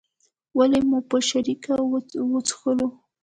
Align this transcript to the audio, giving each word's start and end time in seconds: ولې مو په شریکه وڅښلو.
ولې 0.57 0.79
مو 0.87 0.99
په 1.09 1.17
شریکه 1.29 1.73
وڅښلو. 2.31 2.87